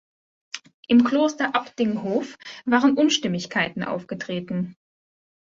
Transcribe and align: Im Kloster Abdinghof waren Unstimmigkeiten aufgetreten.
Im 0.87 1.03
Kloster 1.03 1.53
Abdinghof 1.53 2.35
waren 2.65 2.95
Unstimmigkeiten 2.97 3.83
aufgetreten. 3.83 4.75